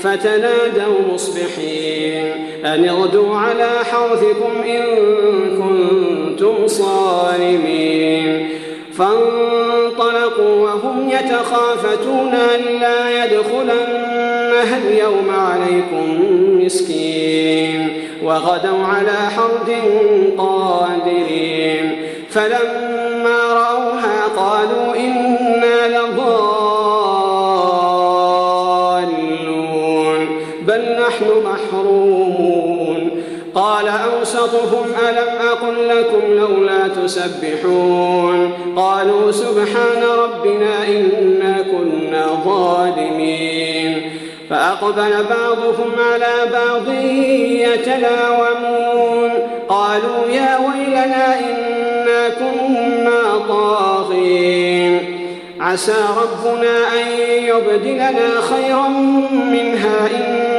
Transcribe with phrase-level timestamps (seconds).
[0.00, 2.32] فتنادوا مصبحين.
[2.64, 4.84] أن اغدوا على حوثكم إن
[5.58, 8.48] كنتم صارمين.
[8.98, 16.20] فانطلقوا وهم يتخافتون ألا يدخلنها اليوم عليكم
[16.64, 18.02] مسكين.
[18.22, 19.74] وغدوا على حرد
[20.38, 22.02] قادرين.
[22.30, 26.47] فلما رأوها قالوا إنا لضالون
[31.98, 33.10] محرومون
[33.54, 44.10] قال أوسطهم ألم أقل لكم لولا تسبحون؟ قالوا سبحان ربنا إنا كنا ظالمين.
[44.50, 46.88] فأقبل بعضهم على بعض
[47.74, 49.30] يتلاومون.
[49.68, 55.00] قالوا يا ويلنا إنا كنا طاغين.
[55.60, 57.06] عسى ربنا أن
[57.44, 58.88] يبدلنا خيرا
[59.28, 60.57] منها إنا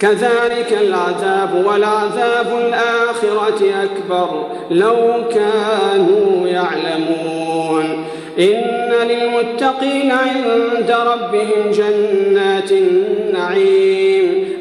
[0.00, 8.04] كذلك العذاب ولعذاب الآخرة أكبر لو كانوا يعلمون.
[8.38, 14.47] إن للمتقين عند ربهم جنات النعيم.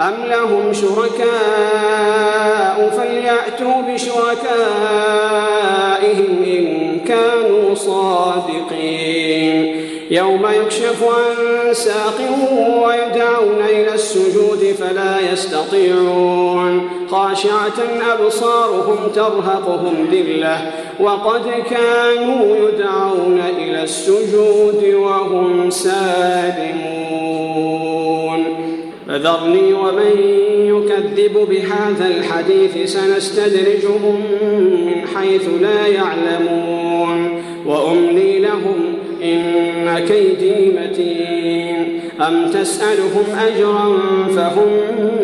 [0.00, 1.28] أم لهم شركاء
[2.98, 4.44] فليأتوا بشركائهم
[6.46, 6.66] إن
[7.08, 9.58] كانوا صادقين.
[10.10, 12.18] يوم يكشف عن ساق
[12.84, 16.88] ويدعون إلى السجود فلا يستطيعون.
[17.10, 17.78] خاشعة
[18.12, 20.70] أبصارهم ترهقهم ذلة.
[21.00, 26.78] وقد كانوا يدعون إلى السجود وهم سالمون.
[29.08, 30.20] فذرني ومن
[30.52, 34.22] يكذب بهذا الحديث سنستدرجهم
[34.86, 43.98] من حيث لا يعلمون وأملي لهم إن كيدي متين أم تسألهم أجرا
[44.36, 44.68] فهم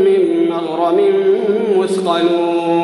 [0.01, 1.01] من مغرم
[1.77, 2.84] مثقلون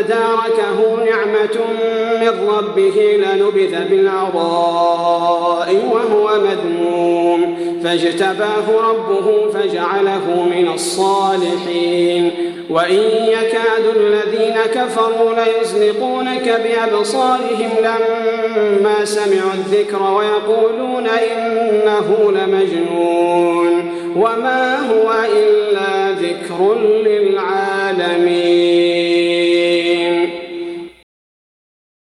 [0.00, 1.56] تداركه نعمة
[2.20, 7.40] من ربه لنبذ بالعراء وهو مذموم.
[7.84, 10.26] فاجتباه ربه فجعله
[10.56, 12.24] من الصالحين.
[12.70, 23.72] وإن يكاد الذين كفروا ليزلقونك بأبصارهم لما سمعوا الذكر ويقولون إنه لمجنون.
[24.16, 26.74] وما هو إلا ذكر
[27.04, 29.09] للعالمين.